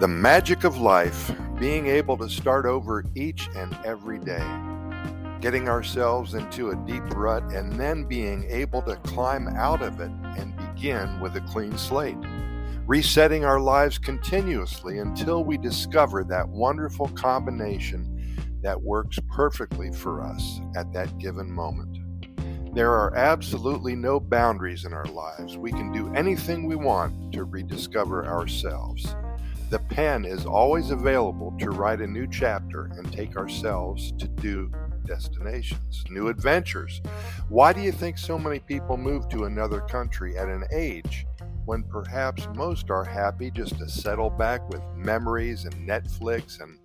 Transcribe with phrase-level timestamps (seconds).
[0.00, 4.42] The magic of life, being able to start over each and every day,
[5.42, 10.10] getting ourselves into a deep rut, and then being able to climb out of it
[10.38, 12.16] and begin with a clean slate,
[12.86, 20.60] resetting our lives continuously until we discover that wonderful combination that works perfectly for us
[20.76, 21.98] at that given moment.
[22.74, 25.58] There are absolutely no boundaries in our lives.
[25.58, 29.14] We can do anything we want to rediscover ourselves.
[29.70, 34.68] The pen is always available to write a new chapter and take ourselves to new
[35.06, 37.00] destinations, new adventures.
[37.48, 41.24] Why do you think so many people move to another country at an age
[41.66, 46.76] when perhaps most are happy just to settle back with memories and Netflix and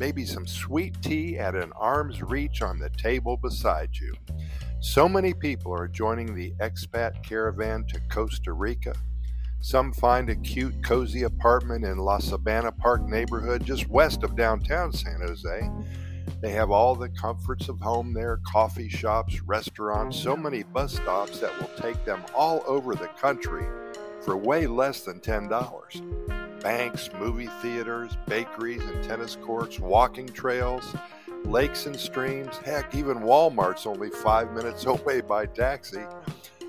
[0.00, 4.12] maybe some sweet tea at an arm's reach on the table beside you?
[4.80, 8.94] So many people are joining the expat caravan to Costa Rica
[9.66, 14.92] some find a cute, cozy apartment in La Sabana Park neighborhood just west of downtown
[14.92, 15.68] San Jose.
[16.40, 21.40] They have all the comforts of home there coffee shops, restaurants, so many bus stops
[21.40, 23.66] that will take them all over the country
[24.22, 26.62] for way less than $10.
[26.62, 30.94] Banks, movie theaters, bakeries and tennis courts, walking trails,
[31.44, 36.04] lakes and streams, heck, even Walmart's only five minutes away by taxi.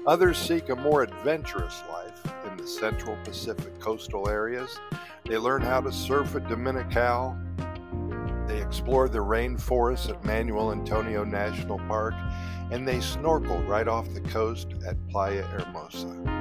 [0.08, 1.97] Others seek a more adventurous life
[2.68, 4.78] central Pacific coastal areas.
[5.26, 7.38] They learn how to surf at Dominical.
[8.48, 12.14] They explore the rainforests at Manuel Antonio National Park,
[12.72, 16.38] and they snorkel right off the coast at Playa Hermosa.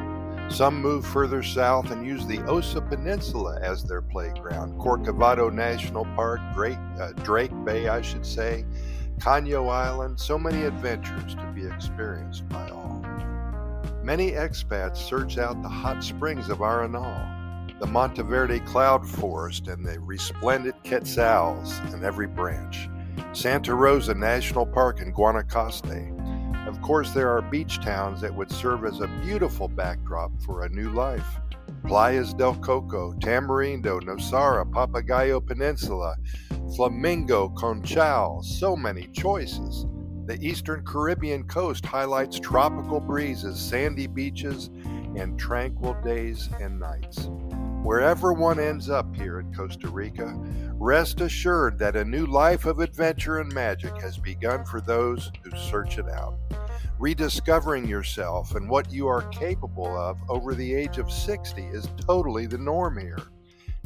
[0.48, 4.78] Some move further south and use the Osa Peninsula as their playground.
[4.80, 8.64] Corcovado National Park, Great, uh, Drake Bay, I should say,
[9.18, 13.04] Caño Island, so many adventures to be experienced by all.
[14.06, 19.98] Many expats search out the hot springs of Arenal, the Monteverde cloud forest, and the
[19.98, 22.88] resplendent quetzals in every branch,
[23.32, 26.68] Santa Rosa National Park in Guanacaste.
[26.68, 30.68] Of course, there are beach towns that would serve as a beautiful backdrop for a
[30.68, 31.26] new life.
[31.82, 36.14] Playas del Coco, Tamarindo, Nosara, Papagayo Peninsula,
[36.76, 39.84] Flamingo, Conchal, so many choices.
[40.26, 44.70] The eastern Caribbean coast highlights tropical breezes, sandy beaches,
[45.16, 47.28] and tranquil days and nights.
[47.84, 50.34] Wherever one ends up here in Costa Rica,
[50.74, 55.56] rest assured that a new life of adventure and magic has begun for those who
[55.56, 56.34] search it out.
[56.98, 62.46] Rediscovering yourself and what you are capable of over the age of 60 is totally
[62.46, 63.22] the norm here.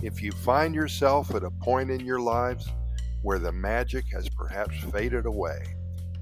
[0.02, 2.66] If you find yourself at a point in your lives
[3.20, 5.62] where the magic has perhaps faded away,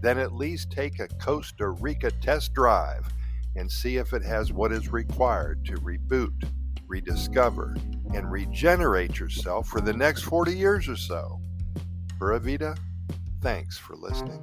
[0.01, 3.09] then at least take a Costa Rica test drive
[3.57, 6.49] and see if it has what is required to reboot,
[6.87, 7.75] rediscover,
[8.15, 11.41] and regenerate yourself for the next 40 years or so.
[12.19, 12.41] Pura
[13.43, 14.41] thanks for listening.